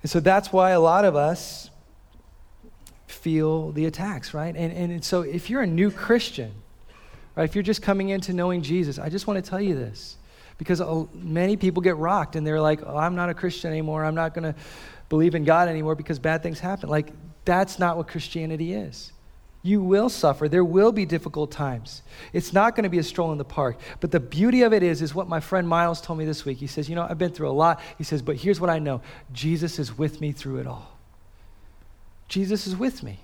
[0.01, 1.69] And so that's why a lot of us
[3.07, 4.55] feel the attacks, right?
[4.55, 6.53] And, and so if you're a new Christian,
[7.35, 10.17] right, if you're just coming into knowing Jesus, I just want to tell you this.
[10.57, 10.81] Because
[11.13, 14.05] many people get rocked and they're like, oh, I'm not a Christian anymore.
[14.05, 14.55] I'm not going to
[15.09, 16.87] believe in God anymore because bad things happen.
[16.87, 17.11] Like,
[17.43, 19.11] that's not what Christianity is.
[19.65, 20.47] You will suffer.
[20.47, 22.03] There will be difficult times.
[22.33, 23.79] It's not going to be a stroll in the park.
[23.99, 26.59] But the beauty of it is, is what my friend Miles told me this week.
[26.59, 27.81] He says, You know, I've been through a lot.
[27.97, 29.01] He says, But here's what I know
[29.33, 30.95] Jesus is with me through it all.
[32.27, 33.17] Jesus is with me.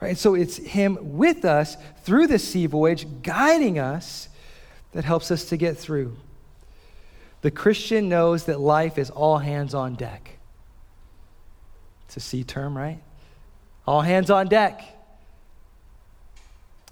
[0.00, 0.08] Right?
[0.08, 4.30] And so it's Him with us through the sea voyage, guiding us,
[4.92, 6.16] that helps us to get through.
[7.42, 10.38] The Christian knows that life is all hands on deck.
[12.06, 13.02] It's a sea term, right?
[13.86, 14.97] All hands on deck.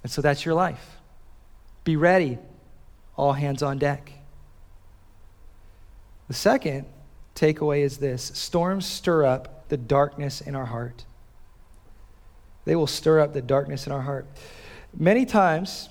[0.06, 1.00] And so that's your life.
[1.82, 2.38] Be ready,
[3.16, 4.12] all hands on deck.
[6.28, 6.86] The second
[7.34, 11.04] takeaway is this storms stir up the darkness in our heart.
[12.66, 14.28] They will stir up the darkness in our heart.
[14.96, 15.88] Many times,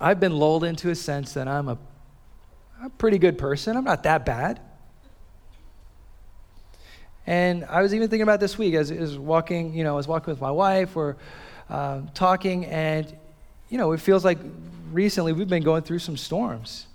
[0.00, 1.78] I've been lulled into a sense that I'm a,
[2.82, 3.76] a pretty good person.
[3.76, 4.60] I'm not that bad.
[7.28, 9.96] And I was even thinking about this week as I was walking, you know, I
[9.96, 11.16] was walking with my wife or
[11.72, 13.10] uh, talking, and,
[13.70, 14.36] you know, it feels like
[14.92, 16.86] recently we've been going through some storms.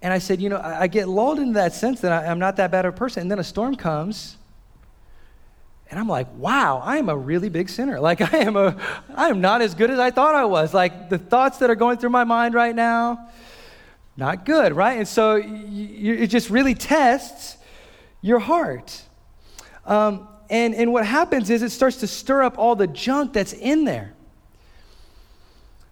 [0.00, 2.38] And I said, you know, I, I get lulled into that sense that I, I'm
[2.38, 3.22] not that bad of a person.
[3.22, 4.36] And then a storm comes,
[5.90, 7.98] and I'm like, wow, I am a really big sinner.
[7.98, 8.76] Like I am a
[9.12, 10.72] I am not as good as I thought I was.
[10.72, 13.28] Like the thoughts that are going through my mind right now,
[14.16, 14.98] not good, right?
[14.98, 17.56] And so you, it just really tests
[18.22, 19.02] your heart.
[19.84, 23.52] Um, and, and what happens is it starts to stir up all the junk that's
[23.52, 24.12] in there.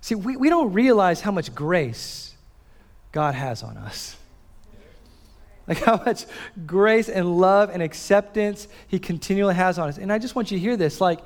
[0.01, 2.35] See, we, we don't realize how much grace
[3.13, 4.17] God has on us.
[5.67, 6.27] Like how much
[6.67, 9.99] grace and love and acceptance He continually has on us.
[9.99, 11.01] And I just want you to hear this.
[11.01, 11.21] Like,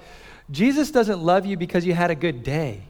[0.51, 2.83] Jesus doesn't love you because you had a good day.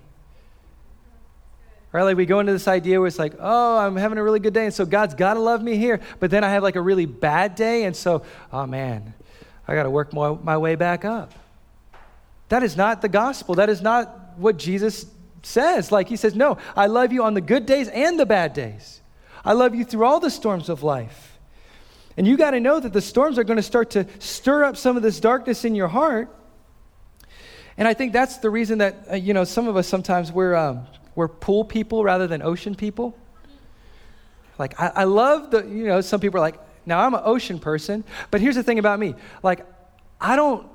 [1.91, 2.03] Right?
[2.03, 4.53] Like we go into this idea where it's like, oh, I'm having a really good
[4.53, 6.01] day, and so God's got to love me here.
[6.21, 8.23] But then I have like a really bad day, and so,
[8.53, 9.15] oh man,
[9.69, 11.33] I got to work my, my way back up.
[12.49, 13.57] That is not the gospel.
[13.57, 15.05] That is not what Jesus
[15.43, 15.93] says.
[15.93, 19.03] Like he says, no, I love you on the good days and the bad days.
[19.45, 21.39] I love you through all the storms of life.
[22.17, 24.77] And you got to know that the storms are going to start to stir up
[24.77, 26.35] some of this darkness in your heart.
[27.77, 30.57] And I think that's the reason that, uh, you know, some of us sometimes we're,
[30.57, 33.17] um, we're pool people rather than ocean people.
[34.59, 37.59] Like, I, I love the, you know, some people are like, now I'm an ocean
[37.59, 39.15] person, but here's the thing about me.
[39.43, 39.65] Like,
[40.21, 40.67] I don't,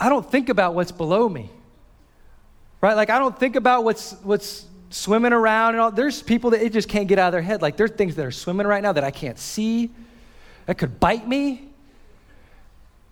[0.00, 1.50] I don't think about what's below me.
[2.80, 2.94] Right?
[2.94, 5.92] Like, I don't think about what's, what's swimming around and all.
[5.92, 7.62] There's people that it just can't get out of their head.
[7.62, 9.90] Like, there's things that are swimming right now that I can't see,
[10.66, 11.68] that could bite me.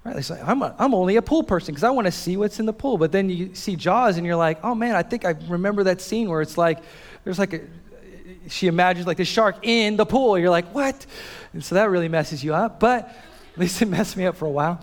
[0.02, 0.16] Right?
[0.16, 2.58] It's like, I'm, a, I'm only a pool person because I want to see what's
[2.58, 2.98] in the pool.
[2.98, 6.00] But then you see Jaws and you're like, oh man, I think I remember that
[6.00, 6.78] scene where it's like,
[7.22, 7.60] there's like a,
[8.48, 10.38] she imagines like the shark in the pool.
[10.38, 11.06] You're like, what?
[11.52, 12.80] And so that really messes you up.
[12.80, 13.08] But
[13.52, 14.80] at least it messed me up for a while.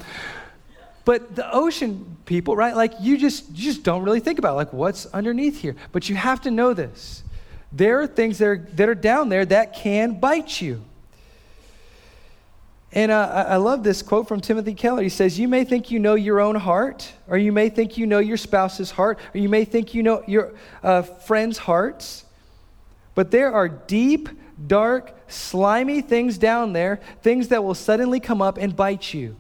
[1.06, 2.76] But the ocean people, right?
[2.76, 4.56] Like you just you just don't really think about it.
[4.56, 5.76] like what's underneath here.
[5.92, 7.24] But you have to know this.
[7.72, 10.84] There are things that are, that are down there that can bite you.
[12.94, 15.04] And uh, I love this quote from Timothy Keller.
[15.04, 18.06] He says, You may think you know your own heart, or you may think you
[18.06, 22.24] know your spouse's heart, or you may think you know your uh, friends' hearts,
[23.18, 24.30] but there are deep,
[24.68, 29.36] dark, slimy things down there, things that will suddenly come up and bite you.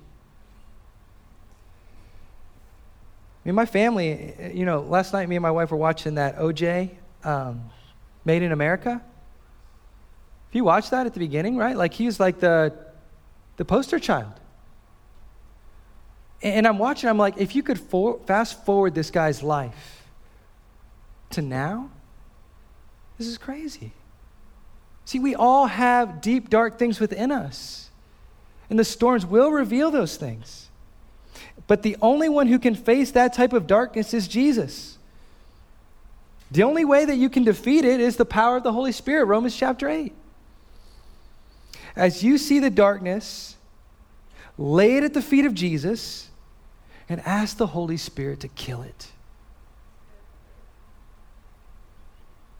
[3.46, 6.40] I mean, my family, you know, last night me and my wife were watching that
[6.40, 6.90] OJ,
[7.24, 7.70] um,
[8.26, 9.00] Made in America.
[10.50, 11.78] If you watched that at the beginning, right?
[11.78, 12.74] Like he was like the,
[13.58, 14.34] the poster child.
[16.42, 20.04] And I'm watching, I'm like, if you could for, fast forward this guy's life
[21.30, 21.92] to now,
[23.17, 23.91] this is crazy.
[25.06, 27.89] See, we all have deep, dark things within us,
[28.69, 30.69] and the storms will reveal those things.
[31.65, 34.97] But the only one who can face that type of darkness is Jesus.
[36.51, 39.25] The only way that you can defeat it is the power of the Holy Spirit,
[39.25, 40.13] Romans chapter 8.
[41.95, 43.58] As you see the darkness,
[44.58, 46.30] lay it at the feet of Jesus
[47.10, 49.08] and ask the Holy Spirit to kill it.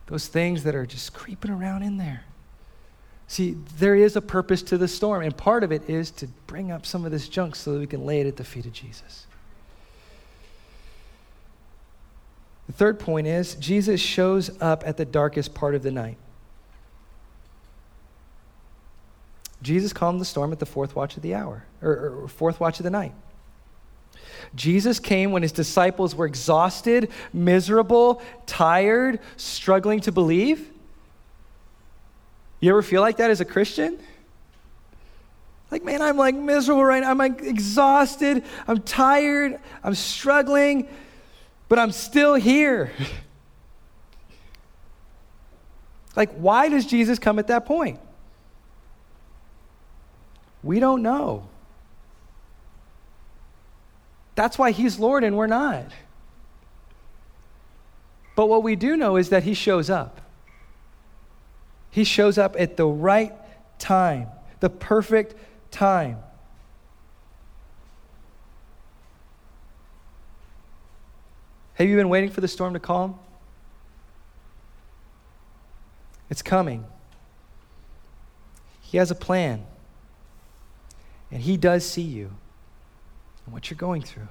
[0.08, 2.24] Those things that are just creeping around in there.
[3.28, 6.72] See, there is a purpose to the storm, and part of it is to bring
[6.72, 8.72] up some of this junk so that we can lay it at the feet of
[8.72, 9.28] Jesus.
[12.68, 16.18] The third point is Jesus shows up at the darkest part of the night.
[19.62, 22.80] Jesus calmed the storm at the fourth watch of the hour, or, or fourth watch
[22.80, 23.14] of the night.
[24.56, 30.70] Jesus came when his disciples were exhausted, miserable, tired, struggling to believe.
[32.60, 34.00] You ever feel like that as a Christian?
[35.70, 37.12] Like, man, I'm like miserable right now.
[37.12, 38.44] I'm like exhausted.
[38.68, 39.60] I'm tired.
[39.84, 40.88] I'm struggling,
[41.68, 42.92] but I'm still here.
[46.16, 48.00] like, why does Jesus come at that point?
[50.64, 51.48] We don't know.
[54.38, 55.86] That's why he's Lord and we're not.
[58.36, 60.22] But what we do know is that he shows up.
[61.90, 63.34] He shows up at the right
[63.80, 64.28] time,
[64.60, 65.34] the perfect
[65.72, 66.20] time.
[71.74, 73.18] Have you been waiting for the storm to calm?
[76.30, 76.86] It's coming.
[78.82, 79.66] He has a plan.
[81.32, 82.34] And He does see you
[83.48, 84.28] and what you're going through.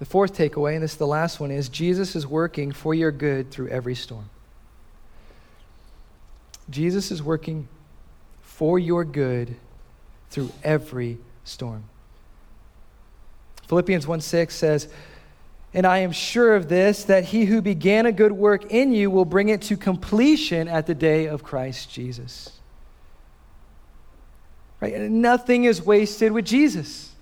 [0.00, 3.12] The fourth takeaway, and this is the last one, is Jesus is working for your
[3.12, 4.28] good through every storm.
[6.68, 7.68] Jesus is working
[8.42, 9.54] for your good
[10.30, 11.84] through every storm.
[13.68, 14.88] Philippians 1 6 says,
[15.72, 19.10] And I am sure of this, that he who began a good work in you
[19.10, 22.50] will bring it to completion at the day of Christ Jesus.
[24.80, 25.00] Right?
[25.00, 27.14] Nothing is wasted with Jesus.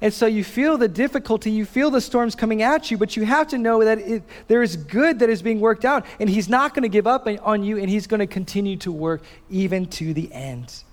[0.00, 3.24] And so you feel the difficulty, you feel the storms coming at you, but you
[3.24, 6.48] have to know that it, there is good that is being worked out, and He's
[6.48, 9.86] not going to give up on you, and He's going to continue to work even
[9.86, 10.84] to the end.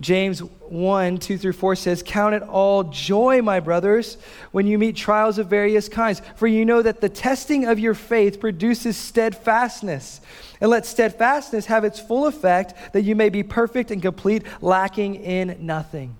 [0.00, 4.16] James 1 2 through 4 says, Count it all joy, my brothers,
[4.50, 7.92] when you meet trials of various kinds, for you know that the testing of your
[7.92, 10.20] faith produces steadfastness.
[10.60, 15.16] And let steadfastness have its full effect, that you may be perfect and complete, lacking
[15.16, 16.16] in nothing.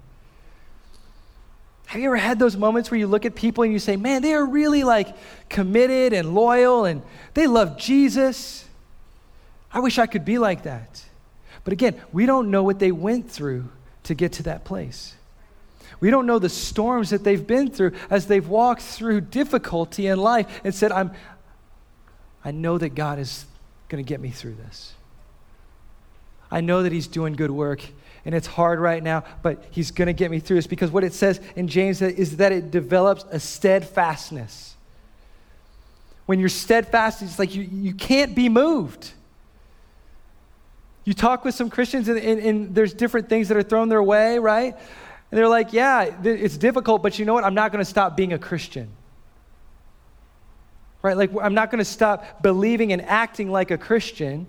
[1.86, 4.22] Have you ever had those moments where you look at people and you say, man,
[4.22, 5.08] they are really like
[5.48, 7.02] committed and loyal and
[7.34, 8.64] they love Jesus?
[9.72, 11.02] I wish I could be like that.
[11.70, 13.68] But again, we don't know what they went through
[14.02, 15.14] to get to that place.
[16.00, 20.18] We don't know the storms that they've been through as they've walked through difficulty in
[20.18, 21.12] life and said, I'm,
[22.44, 23.44] I know that God is
[23.88, 24.94] going to get me through this.
[26.50, 27.84] I know that He's doing good work
[28.24, 31.04] and it's hard right now, but He's going to get me through this because what
[31.04, 34.74] it says in James is that it develops a steadfastness.
[36.26, 39.12] When you're steadfast, it's like you, you can't be moved.
[41.04, 44.02] You talk with some Christians, and, and, and, there's different things that are thrown their
[44.02, 44.74] way, right?
[44.74, 47.44] And they're like, yeah, it's difficult, but you know what?
[47.44, 48.90] I'm not going to stop being a Christian.
[51.02, 51.16] Right?
[51.16, 54.46] Like, I'm not going to stop believing and acting like a Christian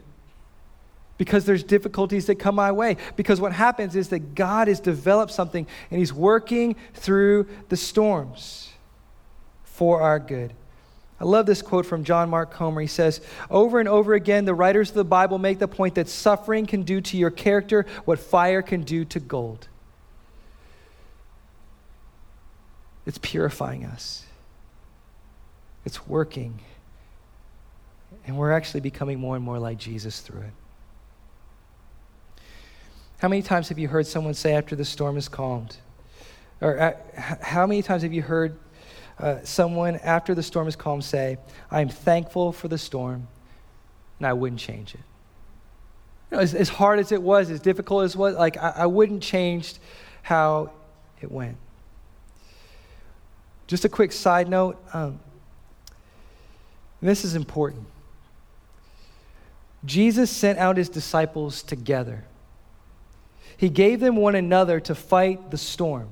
[1.17, 2.97] because there's difficulties that come my way.
[3.15, 8.69] Because what happens is that God has developed something and He's working through the storms
[9.63, 10.51] for our good.
[11.21, 12.81] I love this quote from John Mark Comer.
[12.81, 16.09] He says, Over and over again, the writers of the Bible make the point that
[16.09, 19.67] suffering can do to your character what fire can do to gold.
[23.05, 24.25] It's purifying us,
[25.85, 26.59] it's working.
[28.25, 30.53] And we're actually becoming more and more like Jesus through it.
[33.19, 35.77] How many times have you heard someone say after the storm is calmed?
[36.61, 38.57] Or uh, how many times have you heard
[39.21, 41.37] uh, someone after the storm is calm say,
[41.69, 43.27] I'm thankful for the storm
[44.19, 45.01] and I wouldn't change it.
[46.29, 48.73] You know, as, as, hard as it was, as difficult as it was, like I,
[48.77, 49.75] I wouldn't change
[50.23, 50.71] how
[51.21, 51.57] it went.
[53.67, 55.19] Just a quick side note um,
[57.01, 57.85] this is important.
[59.83, 62.25] Jesus sent out his disciples together.
[63.57, 66.09] He gave them one another to fight the storm.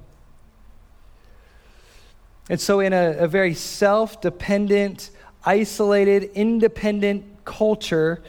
[2.50, 5.12] And so, in a, a very self dependent,
[5.46, 8.22] isolated, independent culture,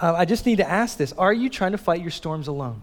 [0.00, 2.82] uh, I just need to ask this Are you trying to fight your storms alone?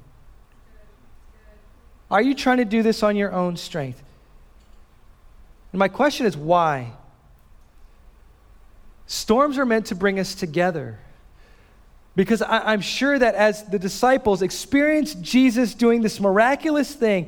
[2.11, 4.01] Are you trying to do this on your own strength?
[5.71, 6.91] And my question is why?
[9.07, 10.99] Storms are meant to bring us together.
[12.15, 17.27] Because I, am sure that as the disciples experienced Jesus doing this miraculous thing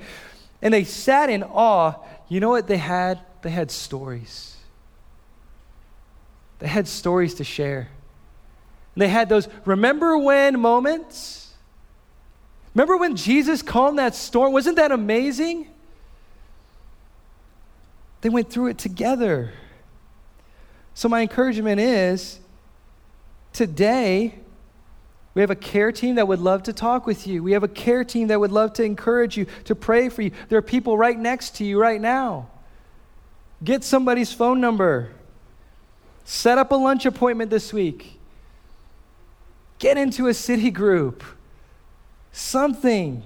[0.61, 1.95] and they sat in awe,
[2.30, 3.20] you know what they had?
[3.45, 4.57] They had stories.
[6.57, 7.89] They had stories to share.
[8.97, 11.53] They had those remember when moments.
[12.73, 14.51] Remember when Jesus calmed that storm?
[14.51, 15.67] Wasn't that amazing?
[18.21, 19.53] They went through it together.
[20.95, 22.39] So, my encouragement is
[23.53, 24.39] today,
[25.35, 27.43] we have a care team that would love to talk with you.
[27.43, 30.31] We have a care team that would love to encourage you, to pray for you.
[30.49, 32.49] There are people right next to you right now.
[33.64, 35.12] Get somebody's phone number.
[36.24, 38.20] Set up a lunch appointment this week.
[39.80, 41.24] Get into a city group.
[42.32, 43.24] Something.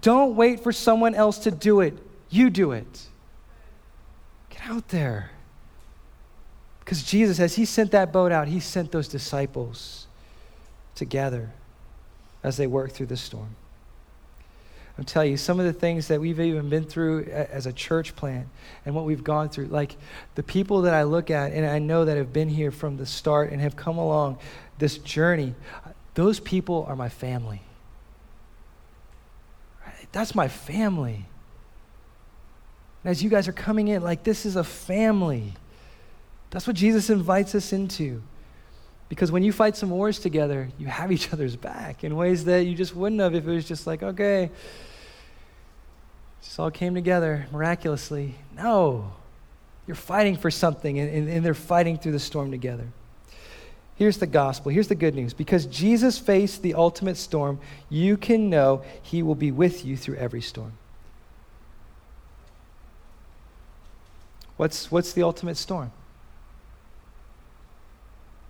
[0.00, 1.94] Don't wait for someone else to do it.
[2.30, 3.02] You do it.
[4.50, 5.30] Get out there.
[6.80, 10.06] Because Jesus, as He sent that boat out, He sent those disciples
[10.94, 11.50] together
[12.42, 13.56] as they worked through the storm.
[14.98, 18.16] I'll tell you, some of the things that we've even been through as a church
[18.16, 18.48] plant
[18.86, 19.96] and what we've gone through, like
[20.36, 23.04] the people that I look at and I know that have been here from the
[23.04, 24.38] start and have come along
[24.78, 25.54] this journey,
[26.14, 27.60] those people are my family.
[30.12, 31.26] That's my family.
[33.04, 35.52] And as you guys are coming in, like this is a family.
[36.50, 38.22] That's what Jesus invites us into.
[39.08, 42.66] Because when you fight some wars together, you have each other's back in ways that
[42.66, 44.50] you just wouldn't have if it was just like, okay,
[46.42, 48.34] just all came together miraculously.
[48.54, 49.12] No.
[49.86, 52.88] You're fighting for something, and, and, they're fighting through the storm together.
[53.94, 54.72] Here's the gospel.
[54.72, 55.32] Here's the good news.
[55.32, 60.16] Because Jesus faced the ultimate storm, you can know he will be with you through
[60.16, 60.72] every storm.
[64.56, 65.92] What's, what's the ultimate storm?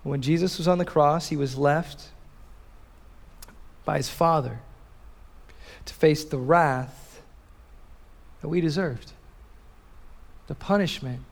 [0.06, 2.04] When Jesus was on the cross, he was left
[3.84, 4.60] by his Father
[5.84, 7.20] to face the wrath
[8.40, 9.10] that we deserved,
[10.46, 11.22] the punishment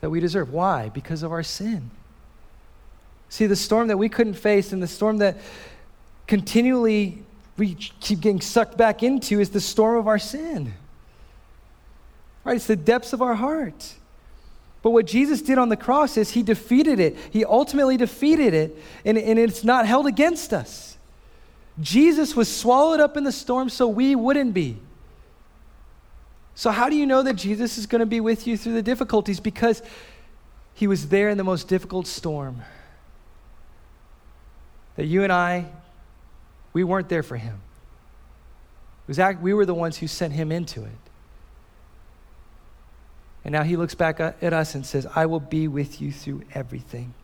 [0.00, 0.52] that we deserve.
[0.52, 0.90] Why?
[0.90, 1.90] Because of our sin.
[3.28, 5.38] See, the storm that we couldn't face and the storm that
[6.28, 7.24] continually
[7.56, 10.72] we keep getting sucked back into is the storm of our sin.
[12.44, 12.54] Right?
[12.54, 13.94] It's the depths of our heart.
[14.82, 17.16] But what Jesus did on the cross is he defeated it.
[17.30, 20.98] He ultimately defeated it, and, and it's not held against us.
[21.80, 24.76] Jesus was swallowed up in the storm so we wouldn't be.
[26.54, 28.82] So, how do you know that Jesus is going to be with you through the
[28.82, 29.40] difficulties?
[29.40, 29.82] Because
[30.74, 32.62] he was there in the most difficult storm.
[34.96, 35.66] That you and I,
[36.72, 37.60] we weren't there for him.
[39.06, 40.90] Was, we were the ones who sent him into it.
[43.44, 46.42] And now he looks back at us and says, I will be with you through
[46.54, 47.14] everything.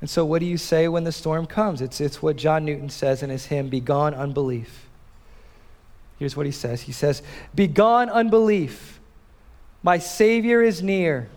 [0.00, 1.80] And so, what do you say when the storm comes?
[1.80, 4.88] It's, it's what John Newton says in his hymn, Begone Unbelief.
[6.18, 7.22] Here's what he says He says,
[7.54, 9.00] Begone unbelief,
[9.82, 11.28] my Savior is near,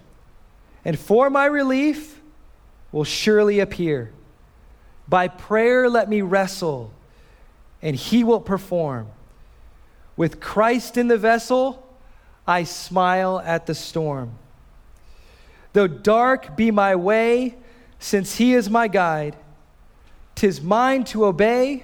[0.83, 2.21] and for my relief
[2.91, 4.11] will surely appear.
[5.07, 6.91] By prayer, let me wrestle,
[7.81, 9.07] and he will perform.
[10.17, 11.84] With Christ in the vessel,
[12.47, 14.33] I smile at the storm.
[15.73, 17.55] Though dark be my way,
[17.99, 19.35] since he is my guide,
[20.35, 21.83] tis mine to obey,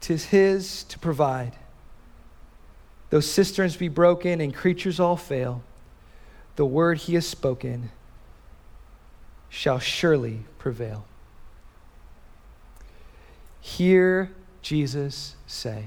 [0.00, 1.56] tis his to provide.
[3.10, 5.62] Though cisterns be broken and creatures all fail,
[6.56, 7.90] the word he has spoken
[9.48, 11.06] shall surely prevail.
[13.60, 14.30] Hear
[14.62, 15.86] Jesus say,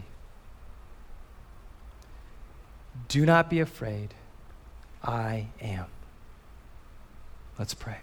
[3.07, 4.13] Do not be afraid.
[5.03, 5.85] I am.
[7.57, 7.97] Let's pray.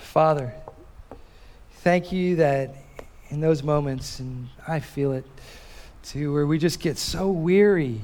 [0.00, 0.52] Father,
[1.74, 2.74] thank you that
[3.28, 5.24] in those moments, and I feel it
[6.02, 8.00] too, where we just get so weary,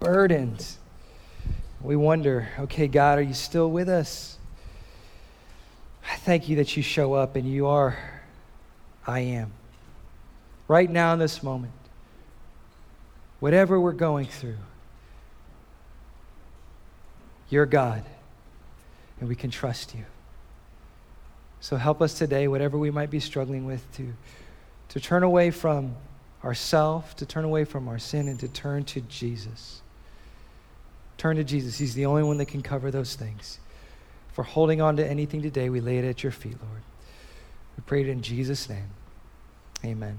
[0.00, 0.66] burdened.
[1.80, 4.38] We wonder, okay, God, are you still with us?
[6.10, 7.98] I thank you that you show up and you are,
[9.06, 9.52] I am.
[10.66, 11.72] Right now in this moment
[13.40, 14.56] whatever we're going through,
[17.50, 18.04] you're God,
[19.20, 20.04] and we can trust you.
[21.60, 24.12] So help us today, whatever we might be struggling with, to,
[24.90, 25.96] to turn away from
[26.44, 29.82] ourself, to turn away from our sin, and to turn to Jesus.
[31.16, 31.78] Turn to Jesus.
[31.78, 33.58] He's the only one that can cover those things.
[34.32, 36.82] For holding on to anything today, we lay it at your feet, Lord.
[37.76, 38.90] We pray it in Jesus' name.
[39.84, 40.18] Amen.